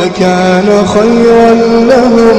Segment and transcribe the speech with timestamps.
[0.00, 1.50] لكان خيرا
[1.92, 2.36] لهم.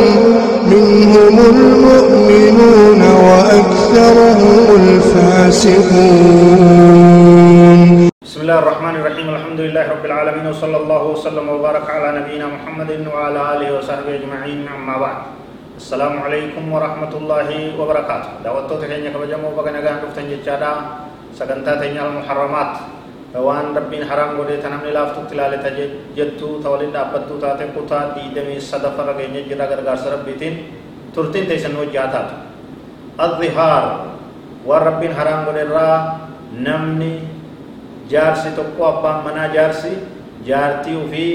[0.68, 6.20] منهم المؤمنون وأكثرهم الفاسقون.
[8.26, 9.28] بسم الله الرحمن الرحيم.
[9.36, 14.68] الحمد لله رب العالمين وصلى الله وسلم وبارك على نبينا محمد وعلى آله وصحبه أجمعين.
[14.68, 15.18] أما بعد
[15.78, 17.50] السلام عليكم ورحمة الله
[17.80, 18.30] وبركاته.
[18.44, 20.72] دعوتو تكينيا كبجمو بغنا غان دفتن جچادا
[21.40, 22.72] سغنتا تنيا المحرمات.
[23.36, 25.70] Waan rabbiin haraam godhee ta namni laaftutti ilaaleta
[26.18, 30.56] jettu ta waliin dhaabbattuu taate kutaa diidamii sadaffara keenya jira gargaarsa rabbiitiin
[31.14, 32.36] turtiin teessan hojii haa taatu
[33.26, 33.84] adhihaar
[34.70, 35.98] waan rabbiin haraam godhe irraa
[36.68, 37.12] namni
[38.12, 39.92] jaarsi tokko abbaan manaa jaarsi
[40.50, 41.32] jaartii ofii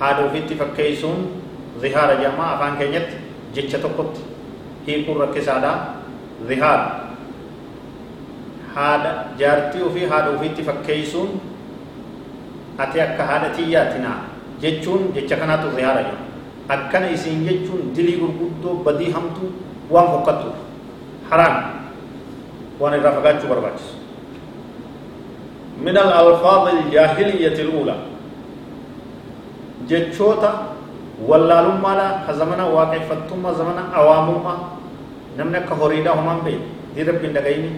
[0.00, 1.18] haadha ofiitti fakkeessuun
[1.82, 3.14] zihaara jedhama afaan keenyatti
[3.54, 4.20] jecha tokkotti
[4.86, 5.72] hiikuun rakkisaadha
[6.48, 6.80] zihaar
[8.74, 11.30] haadha jaartii ofii haadha ofiitti fakkeessuun
[12.78, 14.10] ati akka haadha tiyyaatina
[14.62, 16.26] jechuun jecha kanaatu zihaara jedhama
[16.74, 19.50] akkana isiin jechuun dilii gurguddoo badii hamtuu
[19.90, 20.50] waan fokkattu
[21.30, 21.56] haraam
[22.80, 23.94] waan irraa fagaachuu barbaachisu
[25.86, 27.96] من الألفاظ الجاهلية الأولى
[29.88, 30.52] جتشوتا
[31.28, 34.54] ولا لما لا كزمنا واقع فتوما زمنا أواموما
[35.38, 36.54] نمنا كهوريدا همان بي
[36.94, 37.70] دي رب دقيني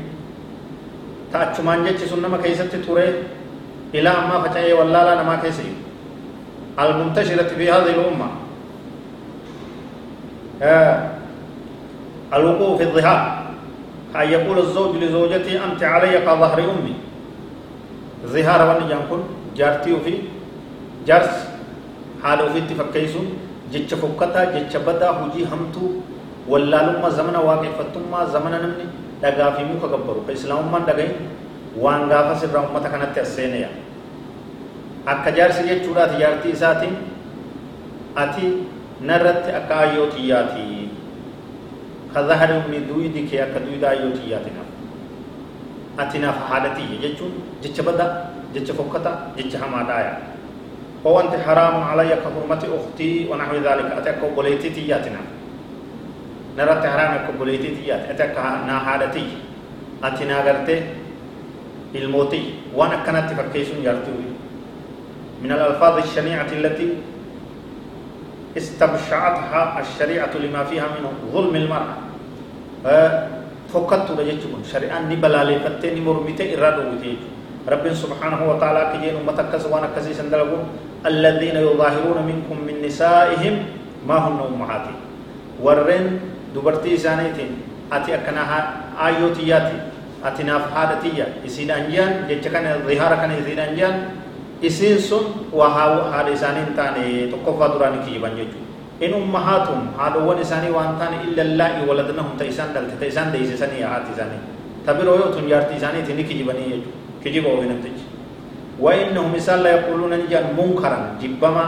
[1.32, 3.08] تأچمان جتش سنما كيست توري
[3.94, 5.68] إلى أما فچايا ولا لا نما كيسي
[6.80, 8.28] المنتشرة في هذه الأمة
[10.62, 11.08] آه
[12.34, 13.20] الوقوع في الظهار
[14.16, 16.94] أن يقول الزوج لزوجته أنت علي كظهر أمي
[18.32, 19.22] zihaara wanni jaan kun
[19.58, 20.18] jaartii ofii
[21.06, 21.42] jaarsi
[22.22, 23.26] haadha ofiitti fakkeessuun
[23.72, 25.88] jecha fokkataa jecha badaa hojii hamtuu
[26.52, 28.86] wallaalummaa zamana waaqeffattummaa zamana namni
[29.22, 31.14] dhagaa fi muka gabbaru ka islaamummaan dhagahin
[31.78, 33.68] waan gaafa sirraa ummata kanatti as seeneya
[35.06, 36.96] akka jaarsi jechuudhaati jaartii isaatiin
[38.24, 38.44] ati
[39.00, 40.66] narratti akka ayyoo xiyyaati
[42.14, 44.68] ka zahari ummi duuyidi kee akka duuyida ayyoo xiyyaati naaf
[46.04, 48.10] ati naaf haadha tiyya jechuun jecha badaa
[48.54, 50.12] jecha fokkata jecha hamaadhaaya
[51.04, 54.10] oo wanti haraamun alayya ka hurmati uktii wa naxwi dhalika ati
[56.56, 59.38] obboleetii tiyyaati ati akka naa haadha tiyya
[60.02, 60.82] ati naa gartee
[61.94, 62.46] ilmootii
[62.76, 64.32] waan akkanatti fakkeessuun jaartii
[65.42, 66.88] من الألفاظ الشنيعة التي
[68.56, 71.02] استبشعتها الشريعة لما فيها من
[71.34, 71.94] ظلم المرأة.
[73.74, 77.20] فكرت لجتكم شريعة نبلا لفتين مرمتة إرادة وتيج
[77.68, 80.62] رب سبحانه وتعالى كجين أمتك وأنا كزي سندلقون
[81.06, 83.54] الذين يظاهرون منكم من نسائهم
[84.06, 84.94] ما هن أمهاتي
[85.58, 86.06] ورن
[86.54, 87.50] دبرتي سانيتين
[87.92, 88.58] أتي أكناها
[89.06, 89.76] آيوتياتي
[90.24, 93.94] أتي ناف حادتية إسين أنجان جتكن ظهار كان إسين أنجان
[94.64, 98.60] إسين سن وها هذا إسانين تاني تقفى دراني كيبان جيجو
[99.02, 104.38] إن أمهاتهم هادوان إساني وانتان إلا الله ولدنهم تيسان دلت تيسان ديس إساني هات إساني
[104.86, 106.90] تبرو يو تنجارت إساني تني كجبني يجو
[107.24, 107.98] كجب أو نمتج
[108.80, 111.64] وإنهم مثال لا يقولون نجان منكرا جبما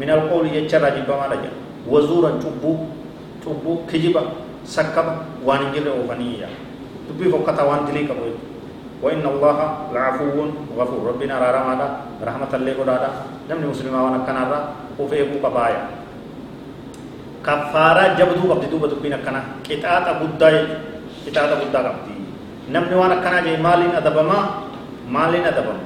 [0.00, 1.50] من القول يجرى جبما رجا
[1.88, 2.30] وزورا
[3.44, 4.22] تبو تبو كجبا
[4.64, 5.12] سكبا
[5.44, 6.48] وانجر أوفنية
[7.08, 8.26] تبي فقط وان دليك أبو
[9.04, 9.58] وإن الله
[9.94, 10.26] لعفو
[10.78, 11.74] غفور ربنا رارما
[12.24, 13.10] رحمة الله قدادا
[13.52, 14.58] نمني مسلمة وأنا كنارا
[14.98, 15.82] وفيه قبايا
[18.16, 20.80] jabduu qabdi duuba dubbiin akkana qixaaxa guddaa jechuudha
[21.28, 22.14] qixaaxa guddaa qabdi
[22.72, 24.64] namni waan akkanaa jee maaliin adabamaa
[25.16, 25.84] maaliin adabama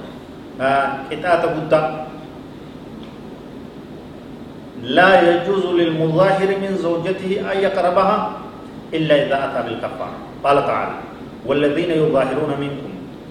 [1.10, 1.82] qixaaxa guddaa
[4.83, 8.32] لا يجوز للمظاهر من زوجته أن يقربها
[8.94, 10.17] إلا إذا أتى بالكفارة.
[10.44, 10.94] قال تعالى
[11.47, 12.91] والذين يظاهرون منكم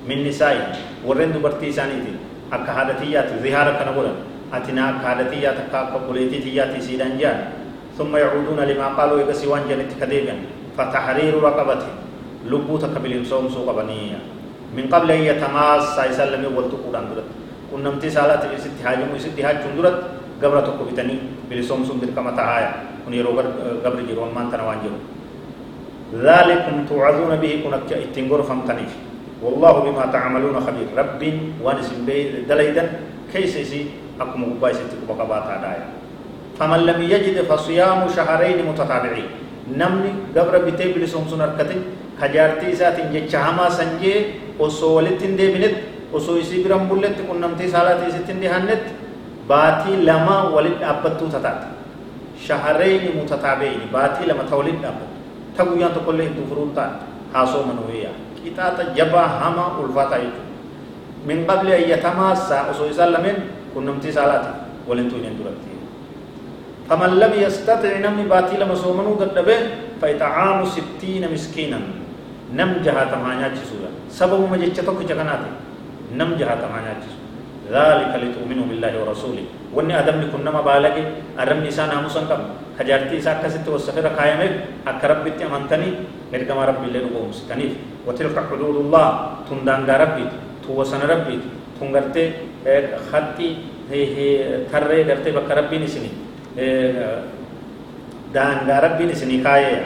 [0.10, 0.72] من نسائهم
[1.06, 2.14] ورند برتيسانيتي
[2.54, 4.08] أكهادتيات ظهارك نقول
[4.54, 7.40] أتنا أكهادتيات أكاكبوليتيات سيدان جان
[7.98, 10.36] ثم يعودون لما قالوا إذا سوان جنت كذيبا
[10.78, 11.82] فتحرير رقبة
[12.48, 14.20] لبوت كبلين صوم سوق بنية.
[14.76, 17.28] من قبل أن يتماس سيسلم والتقود عندرت
[17.72, 19.40] كن نمتي سالات يسد حاجم يسد
[20.44, 21.16] قبل تقو بتني
[21.50, 22.72] بلسوم سوم بركما تهايا
[23.06, 23.46] كن يروغر
[23.86, 25.04] قبل جيرون مان تنوان جيرون
[26.28, 28.94] ذلكم توعظون به كنك اتنغر فمتنيف
[29.44, 31.22] والله بما تعملون خبير رب
[31.64, 32.18] وانسم بي
[32.50, 32.84] دليدا
[33.34, 33.82] كيسيسي
[34.22, 35.86] أكم مقبايسي تقبقبات عدايا
[36.60, 39.30] فمن لم يجد فصيام شهرين متتابعين
[39.80, 41.78] نمني قبر بيتي بلسوم سنركتي
[42.22, 44.14] كجارتي ساتين جتشهما سنجي
[44.60, 45.76] وصولتين دي بنت
[46.14, 47.68] osoo isii biran bulletti qunnamtii
[50.82, 51.68] dhaabbattuu tataate
[52.48, 55.16] shaharreeyni mutataabeeyni baatii lama ta walit dhaabbatu
[55.58, 56.94] ta guyyaan tokkollee hin dufuruun ta'an
[57.34, 63.40] haasoo manuuyyaa qixaaxa jabaa hamaa ulfaataa jechuudha min qabli ayyatamaassaa osoo isaan lameen
[63.74, 64.52] qunnamtii saalaati
[64.92, 65.78] waliin tuuneen duratti
[66.90, 69.60] فمن لم يستطع نمي باتي لما سومنو ددبه
[70.02, 71.80] فإطعام ستين مسكينا
[72.56, 75.52] نم جهة تمانيا جسولا سبب جتشتوك جغناتي
[76.20, 77.12] نم جهة تمانياتس
[77.68, 79.46] ذلك لتؤمنوا بالله ورسوله.
[79.76, 80.96] وإني أدم كن نما بالغ
[81.36, 82.42] أرم نساء ناموسن كم
[82.80, 84.42] خجارتي سا كست وسفر قائم
[84.88, 85.90] اقرب بت امنتني
[86.32, 87.74] مركما رب الله نقوم كنيف
[88.08, 89.08] وتلك حدود الله.
[89.52, 90.26] تندان ربي
[90.64, 91.38] تو وسن ربي
[91.80, 92.24] تنغرتي
[93.12, 93.50] خطي
[93.92, 94.30] هي هي
[94.72, 96.12] ترى غرتي بك ربي نسني
[98.34, 99.80] دان ربي نسني كاية.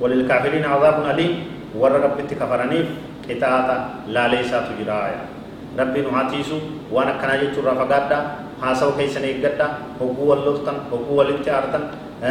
[0.00, 1.34] وللكافرين عذاب أليم.
[1.74, 2.86] ور ربي تكفرنيف
[3.26, 3.68] قطاعة
[4.14, 5.33] لا ليس تجرايا.
[5.78, 6.56] Rabbiin haatiisu
[6.94, 8.22] waan akkanaa jechuurraa fagaadhaa
[8.62, 11.84] haasawu keessan eeggadhaa hogguu wal loltan hogguu walitti aartan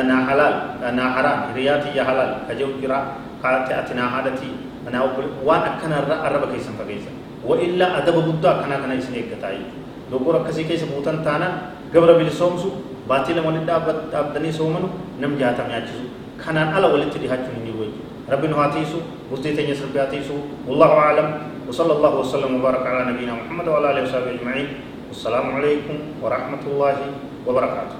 [0.09, 0.55] naa halaal
[0.99, 2.99] naa haraam hiriyaa tiyya halaal ka jehu jira
[3.43, 4.53] kaate ati naa haadhatii
[4.95, 5.03] naa
[5.49, 7.15] waan akkanarra arraba keessan fageessan
[7.49, 11.53] wa illaa adaba guddaa akkanaa kana isin eeggataa jechuudha doggora akkasii keessa buutan taanaan
[11.93, 12.67] gabra bilisoomsu
[13.11, 13.71] baatii lama walitti
[14.13, 14.87] dhaabdanii soomanu
[15.21, 16.05] nam jaatam nyaachisu
[16.45, 18.99] kanaan ala walitti dhihaachuun hin jiru jechuudha ربنا هاتيسو
[19.33, 21.27] بستيتين يسرب هاتيسو والله أعلم.
[21.67, 24.67] وصلى الله وسلم وبارك على نبينا محمد وعلى آله وصحبه أجمعين.
[25.11, 26.97] والسلام عليكم ورحمة الله
[27.47, 27.97] وبركاته.